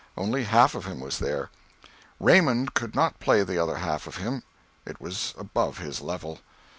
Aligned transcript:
Only 0.17 0.45
half 0.45 0.73
of 0.73 0.85
him 0.87 0.99
was 0.99 1.19
there. 1.19 1.51
Raymond 2.19 2.73
could 2.73 2.95
not 2.95 3.19
play 3.19 3.43
the 3.43 3.59
other 3.59 3.77
half 3.77 4.07
of 4.07 4.17
him; 4.17 4.41
it 4.83 4.99
was 4.99 5.35
above 5.37 5.77
his 5.77 6.01
level. 6.01 6.39